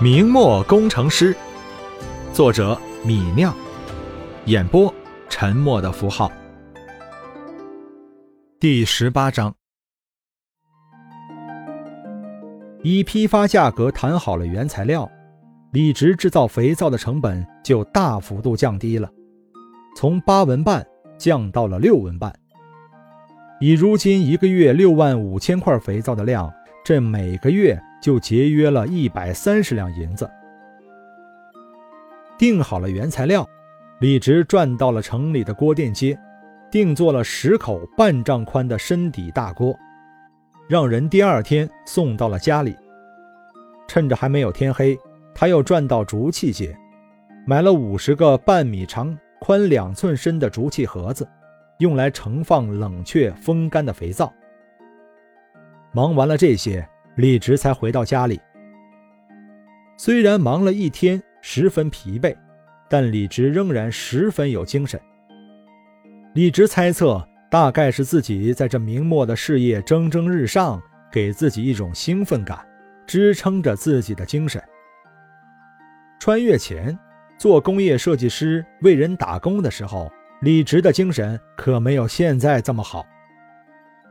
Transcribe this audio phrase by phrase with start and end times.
[0.00, 1.36] 明末工程师，
[2.32, 3.52] 作者米酿，
[4.44, 4.94] 演播
[5.28, 6.30] 沉默的符号。
[8.60, 9.52] 第十八章，
[12.84, 15.10] 以批发价格谈好了原材料，
[15.72, 19.10] 李直制造肥皂的成本就大幅度降低了，
[19.96, 20.86] 从八文半
[21.18, 22.32] 降到了六文半。
[23.60, 26.48] 以如今一个月六万五千块肥皂的量，
[26.84, 27.76] 这每个月。
[28.00, 30.28] 就节约了一百三十两银子。
[32.38, 33.44] 订好了原材料，
[34.00, 36.18] 李直转到了城里的锅店街，
[36.70, 39.76] 定做了十口半丈宽的深底大锅，
[40.68, 42.76] 让人第二天送到了家里。
[43.88, 44.96] 趁着还没有天黑，
[45.34, 46.76] 他又转到竹器街，
[47.46, 51.28] 买了五十个半米长、宽两寸深的竹器盒子，
[51.78, 54.32] 用来盛放冷却风干的肥皂。
[55.92, 56.88] 忙完了这些。
[57.18, 58.40] 李直才回到家里，
[59.96, 62.32] 虽然忙了一天，十分疲惫，
[62.88, 65.00] 但李直仍然十分有精神。
[66.34, 72.64] 李直猜测，大概是自己在这明末的事业蒸蒸日上，给自己一种兴奋感，
[73.04, 74.62] 支撑着自己的精神。
[76.20, 76.96] 穿越前，
[77.36, 80.08] 做工业设计师为人打工的时候，
[80.42, 83.04] 李直的精神可没有现在这么好。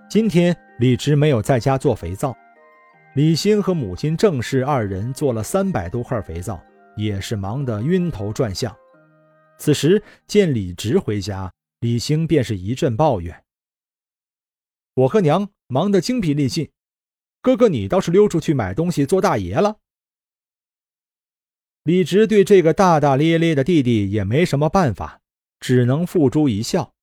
[0.09, 2.35] 今天，李直没有在家做肥皂。
[3.17, 6.63] 李兴和母亲郑氏二人做了三百多块肥皂，
[6.95, 8.77] 也是忙得晕头转向。
[9.57, 13.43] 此时见李直回家，李兴便是一阵抱怨
[14.93, 16.69] ：“我和娘忙得精疲力尽，
[17.41, 19.79] 哥哥你倒是溜出去买东西做大爷了。”
[21.85, 25.21] 李直对这个大大咧咧的弟弟也没什么办法，
[25.59, 26.93] 只能付诸一笑。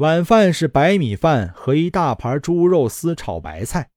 [0.00, 3.90] 晚饭是白米饭和一大盘猪肉丝炒白菜，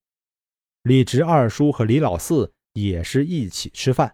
[0.82, 4.14] 李直二叔和李老四也是一起吃饭。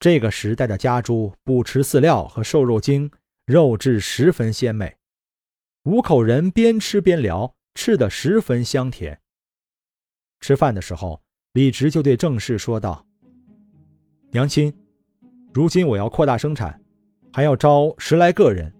[0.00, 3.10] 这个时代的家猪不吃饲料和瘦肉精，
[3.44, 4.96] 肉质十分鲜美。
[5.82, 9.20] 五口人边吃边聊，吃得十分香甜。
[10.40, 11.20] 吃饭的时候，
[11.52, 13.06] 李直就对郑氏说道
[14.32, 14.74] ：“娘亲，
[15.52, 16.80] 如今我要扩大生产，
[17.34, 18.72] 还要招十来个人，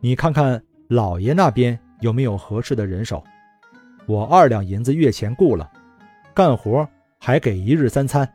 [0.00, 3.24] 你看看。”老爷那边有没有合适的人手？
[4.06, 5.70] 我二两银子月钱雇了，
[6.34, 6.86] 干活
[7.18, 8.28] 还给一日三餐。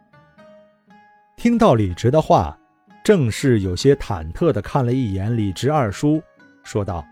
[1.37, 2.57] 听到李直的话，
[3.03, 6.21] 郑氏有些忐忑地看了一眼李直二叔，
[6.63, 7.05] 说道：“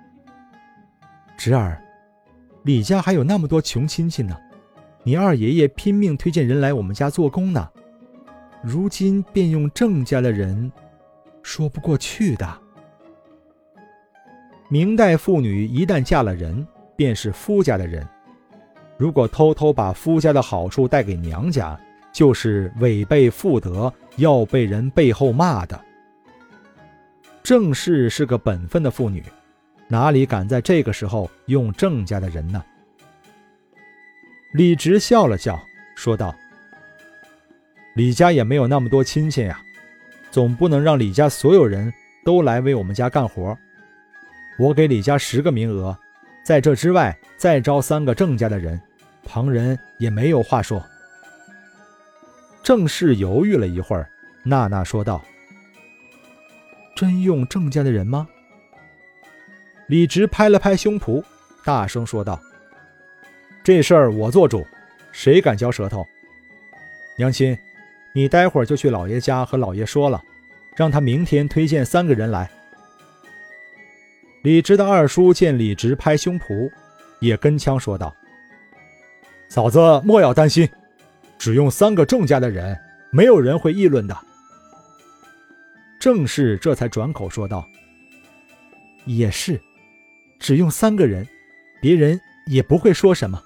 [1.38, 1.82] 侄儿，
[2.64, 4.36] 李家还有那么多穷亲戚呢，
[5.04, 7.70] 你二爷爷拼命推荐人来我们家做工呢，
[8.64, 10.72] 如今便用郑家的人，
[11.44, 12.62] 说不过去的。”
[14.70, 16.66] 明代妇女一旦嫁了人，
[16.98, 18.06] 便是夫家的人。
[18.98, 21.80] 如果偷偷把夫家的好处带给娘家，
[22.12, 25.80] 就是违背妇德，要被人背后骂的。
[27.42, 29.24] 郑氏是个本分的妇女，
[29.88, 32.62] 哪里敢在这个时候用郑家的人呢？
[34.52, 35.58] 李直笑了笑，
[35.96, 36.36] 说道
[37.96, 39.62] ：“李家也没有那么多亲戚呀，
[40.30, 41.94] 总不能让李家所有人
[42.26, 43.58] 都来为我们家干活。”
[44.58, 45.96] 我给李家十个名额，
[46.44, 48.80] 在这之外再招三个郑家的人，
[49.24, 50.84] 旁人也没有话说。
[52.64, 54.10] 郑氏犹豫了一会儿，
[54.44, 55.24] 娜娜说道
[56.96, 58.28] ：“真用郑家的人吗？”
[59.88, 61.24] 李直拍了拍胸脯，
[61.64, 62.42] 大声说道
[63.64, 64.66] ：“这事儿我做主，
[65.12, 66.06] 谁敢嚼舌头？
[67.16, 67.58] 娘亲，
[68.14, 70.22] 你待会儿就去老爷家和老爷说了，
[70.76, 72.50] 让他明天推荐三个人来。”
[74.48, 76.72] 李直的二叔见李直拍胸脯，
[77.20, 78.16] 也跟腔说道
[79.52, 80.66] ：“嫂子莫要担心，
[81.38, 82.80] 只用三个郑家的人，
[83.12, 84.18] 没有人会议论的。”
[86.00, 87.68] 郑氏这才转口说道
[89.04, 89.60] ：“也是，
[90.40, 91.28] 只用三个人，
[91.82, 93.44] 别人也不会说什么。”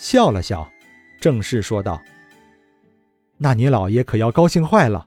[0.00, 0.68] 笑了笑，
[1.20, 2.02] 郑氏说道
[3.38, 5.06] ：“那你老爷可要高兴坏了，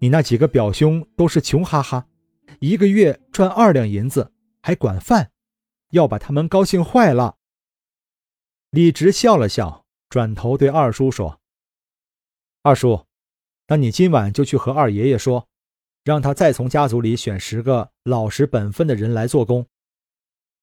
[0.00, 2.04] 你那几个表兄都是穷哈哈。”
[2.60, 5.32] 一个月赚二两银子，还管饭，
[5.90, 7.36] 要把他们高兴坏了。
[8.70, 11.40] 李直笑了笑，转头对二叔说
[12.62, 13.06] ：“二叔，
[13.68, 15.48] 那你今晚就去和二爷爷说，
[16.02, 19.66] 让他再从家族里选十个老实本分的人来做工，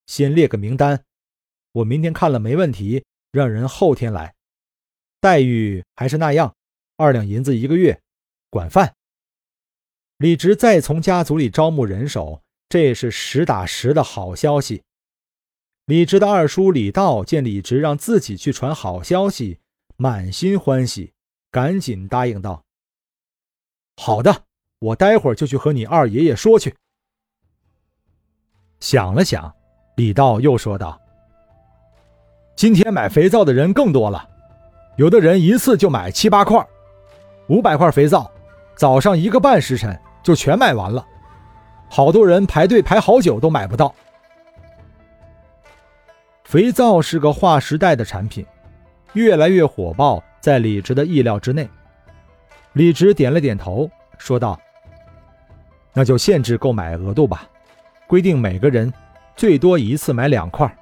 [0.05, 1.05] 先列个名单。
[1.71, 4.35] 我明天看了没问题，让人后天来。
[5.19, 6.55] 待遇还是那样，
[6.97, 8.01] 二两银子一个月，
[8.49, 8.95] 管饭。”
[10.21, 14.83] 李直再从家族里招募人手，这是实打实的好消息。
[15.87, 19.57] 李直的二叔李道见李直让自己去传好消息，
[19.97, 21.11] 满心欢喜，
[21.49, 22.63] 赶紧答应道
[23.97, 24.43] ：“好的，
[24.77, 26.75] 我待会儿就去和你二爷爷说去。”
[28.79, 29.51] 想了想，
[29.95, 31.01] 李道又说道
[32.55, 34.29] ：“今天买肥皂的人更多了，
[34.97, 36.63] 有的人一次就买七八块，
[37.49, 38.31] 五百块肥皂，
[38.75, 41.05] 早上一个半时辰就全卖完了，
[41.89, 43.93] 好多人排队排好久都买不到。”
[46.43, 48.45] 肥皂是个划时代的产品，
[49.13, 51.69] 越来越火爆，在李直的意料之内。
[52.73, 54.59] 李直点了点头，说道
[55.93, 57.47] ：“那就限制购买额度吧，
[58.05, 58.91] 规定每个人
[59.35, 60.77] 最多一次买两块，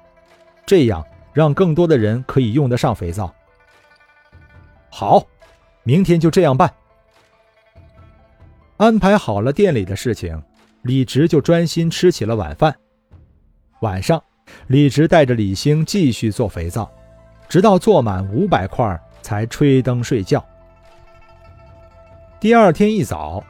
[0.66, 3.32] 这样让更多的人可以用得上肥皂。”
[4.90, 5.24] 好，
[5.84, 6.72] 明天就这样办。
[8.80, 10.42] 安排好了店里的事情，
[10.84, 12.74] 李直就专心吃起了晚饭。
[13.82, 14.18] 晚上。
[14.68, 16.90] 李直带着李兴继续做肥皂，
[17.46, 20.44] 直到做满五百块才吹灯睡觉。
[22.40, 23.44] 第二天一早，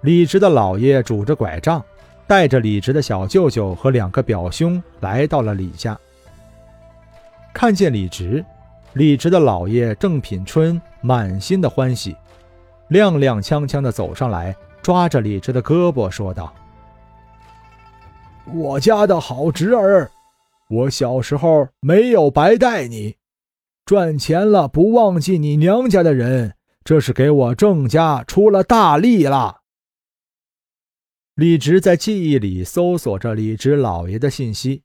[0.00, 1.84] 李直的姥爷拄着拐杖，
[2.26, 5.96] 带着李直的小舅舅和两个表兄来到了李家。
[7.52, 8.44] 看见李直，
[8.94, 12.16] 李直的姥爷郑品春满心的欢喜，
[12.88, 16.54] 踉踉跄跄地走上来，抓着李直的胳膊说道
[18.54, 20.10] ：“我家的好侄儿。”
[20.70, 23.16] 我小时候没有白带你，
[23.84, 26.54] 赚钱了不忘记你娘家的人，
[26.84, 29.62] 这是给我郑家出了大力了。
[31.34, 34.84] 李直在记忆里搜索着李直老爷的信息，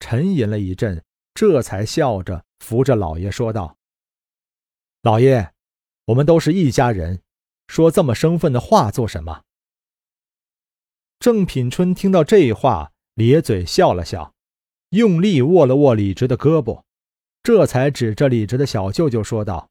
[0.00, 1.00] 沉吟了一阵，
[1.34, 3.76] 这才笑着扶着老爷说道
[5.02, 5.52] ：“老爷，
[6.06, 7.20] 我们都是一家人，
[7.66, 9.42] 说这么生分的话做什么？”
[11.18, 14.34] 郑品春听到这话，咧嘴笑了笑。
[14.90, 16.82] 用力握了握李直的胳膊，
[17.42, 19.68] 这才指着李直的小舅舅说道：“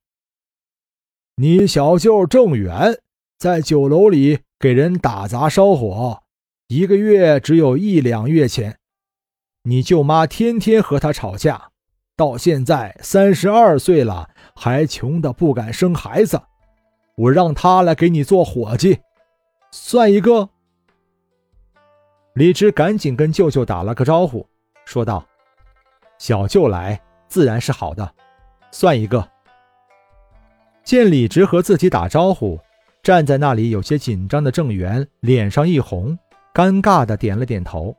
[1.38, 3.00] 你小舅郑远
[3.38, 6.24] 在酒楼里给人打砸烧火，
[6.68, 8.78] 一个月只有一两月钱。
[9.64, 11.72] 你舅妈天天和他吵架，
[12.18, 16.42] 到现在三十二岁了，还穷得不敢生孩子。
[17.16, 19.00] 我让他来给你做伙计，
[19.72, 20.50] 算一个。”
[22.34, 24.46] 李直赶紧跟舅舅打了个招呼。
[24.86, 25.26] 说道
[26.20, 28.14] ：“小舅来，自然是好的，
[28.72, 29.28] 算一个。”
[30.84, 32.60] 见李直和自己打招呼，
[33.02, 36.20] 站在那里有些紧张的郑源脸上一红，
[36.54, 37.96] 尴尬的点了点头。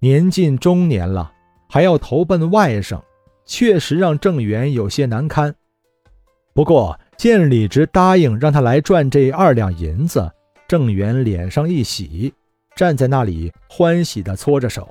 [0.00, 1.32] 年近中年了，
[1.68, 3.00] 还要投奔外甥，
[3.44, 5.54] 确实让郑源有些难堪。
[6.54, 10.30] 不过见李直答应让他来赚这二两银子，
[10.68, 12.32] 郑源脸上一喜，
[12.76, 14.88] 站在那里欢喜的搓着手。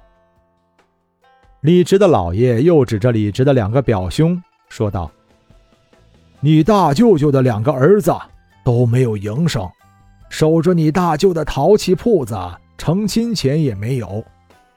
[1.62, 5.10] 李直的老爷又指着李直的两个表兄说道
[6.42, 8.14] ：“你大舅舅的两个儿子
[8.66, 9.66] 都没有营生，
[10.30, 12.38] 守着你大舅的陶器铺子，
[12.78, 14.22] 成亲钱也没有，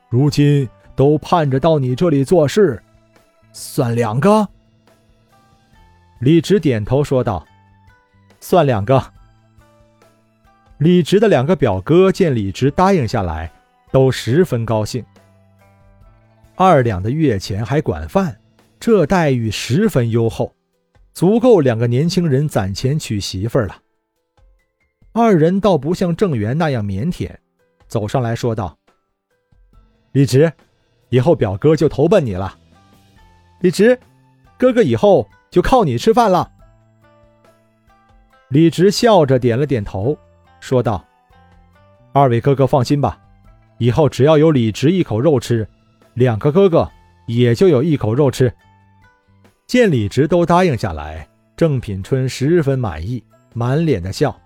[0.08, 2.80] 如今都盼着到你这里做事，
[3.52, 4.48] 算两个。”
[6.20, 7.46] 李直点头说道
[8.40, 9.02] ：“算两个。”
[10.76, 13.50] 李直的两个表哥见李直答应下来，
[13.90, 15.02] 都十分高兴。
[16.56, 18.38] 二两的月钱还管饭，
[18.78, 20.54] 这待遇十分优厚，
[21.14, 23.78] 足够两个年轻人攒钱娶媳妇了。
[25.12, 27.34] 二人倒不像郑源那样腼腆，
[27.88, 28.76] 走上来说道
[30.12, 30.52] ：“李直，
[31.08, 32.58] 以后表哥就投奔你了。
[33.60, 33.98] 李直，
[34.58, 36.50] 哥哥以后就靠你吃饭了。”
[38.48, 40.16] 李直笑着点了点头，
[40.60, 41.04] 说道
[42.12, 43.18] ：“二位哥哥放心吧，
[43.78, 45.66] 以后只要有李直一口肉吃。”
[46.14, 46.90] 两个哥哥
[47.26, 48.52] 也就有一口肉吃。
[49.68, 53.22] 见李直都答应下来，郑品春十分满意，
[53.54, 54.36] 满脸的笑。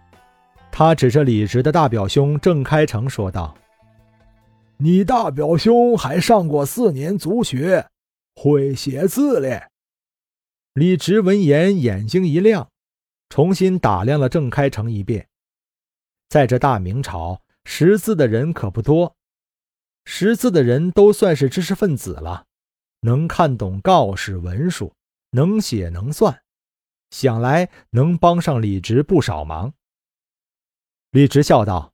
[0.70, 3.56] 他指着李直的大表兄郑开成说道
[4.76, 7.87] ：“你大表兄还上过四年族学，
[8.34, 9.62] 会写字嘞。”
[10.75, 12.69] 李直闻言眼睛一亮，
[13.28, 15.28] 重新打量了郑开成一遍。
[16.28, 19.16] 在这大明朝，识字的人可不多。
[20.04, 22.47] 识字的人都算是知识分子了，
[23.02, 24.93] 能看懂告示文书，
[25.31, 26.43] 能写能算，
[27.11, 29.75] 想来能帮上李直不少忙。
[31.12, 31.93] 李直笑道：“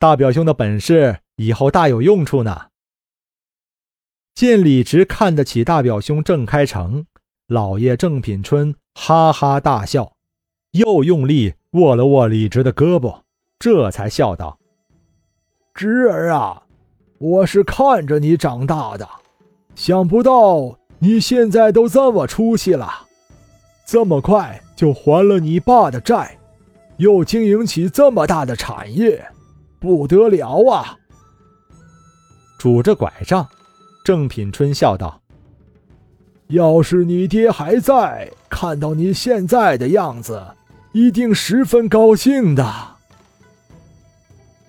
[0.00, 2.70] 大表兄的本事以后大有用处呢。”
[4.34, 7.06] 见李直看得起大表兄郑开成，
[7.50, 10.12] 老爷郑品春哈哈大笑，
[10.70, 13.22] 又用力握了握李直的胳膊，
[13.58, 14.56] 这才笑道
[15.74, 16.62] ：“侄儿啊！”
[17.18, 19.08] 我是看着你长大的，
[19.74, 22.88] 想不到你现在都这么出息了，
[23.84, 26.38] 这么快就还了你爸的债，
[26.98, 29.26] 又经营起这么大的产业，
[29.80, 30.96] 不得了啊！
[32.60, 33.44] 拄着拐杖，
[34.04, 35.20] 郑品春笑道
[36.50, 40.42] ：“要是你爹还在，看到你现在的样子，
[40.92, 42.70] 一定十分高兴的。”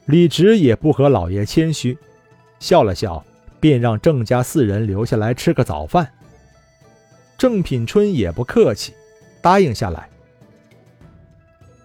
[0.05, 1.97] 李直也不和老爷谦虚，
[2.59, 3.23] 笑了笑，
[3.59, 6.11] 便让郑家四人留下来吃个早饭。
[7.37, 8.93] 郑品春也不客气，
[9.41, 10.09] 答应下来。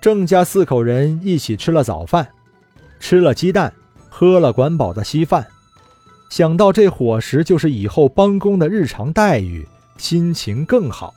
[0.00, 2.28] 郑家四口人一起吃了早饭，
[3.00, 3.72] 吃了鸡蛋，
[4.08, 5.46] 喝了管饱的稀饭。
[6.28, 11.14] 想到这伙食就是以后帮工的日常待遇，心情更好。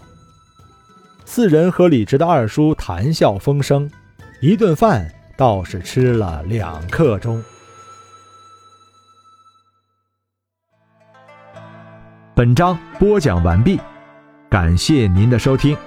[1.25, 3.89] 四人和李直的二叔谈笑风生，
[4.41, 7.43] 一顿饭倒是吃了两刻钟。
[12.35, 13.79] 本章播讲完毕。
[14.49, 15.77] 感谢您的收听。